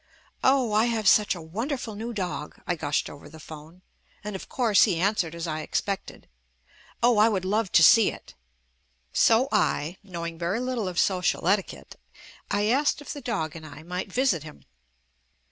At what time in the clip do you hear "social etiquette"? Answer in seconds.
10.97-11.97